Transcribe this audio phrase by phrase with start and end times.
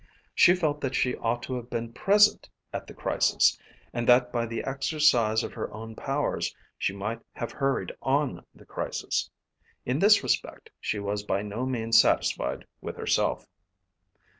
[0.33, 3.59] She felt that she ought to have been present at the crisis,
[3.93, 8.65] and that by the exercise of her own powers she might have hurried on the
[8.65, 9.29] crisis.
[9.85, 13.45] In this respect she was by no means satisfied with herself.